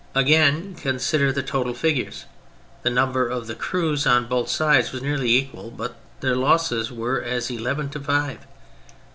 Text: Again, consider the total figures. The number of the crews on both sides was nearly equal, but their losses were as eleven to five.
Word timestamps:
Again, 0.15 0.73
consider 0.73 1.31
the 1.31 1.43
total 1.43 1.75
figures. 1.75 2.25
The 2.81 2.89
number 2.89 3.27
of 3.27 3.45
the 3.45 3.53
crews 3.53 4.07
on 4.07 4.25
both 4.25 4.49
sides 4.49 4.91
was 4.91 5.03
nearly 5.03 5.29
equal, 5.37 5.69
but 5.69 5.95
their 6.21 6.35
losses 6.35 6.91
were 6.91 7.21
as 7.21 7.51
eleven 7.51 7.87
to 7.89 7.99
five. 7.99 8.39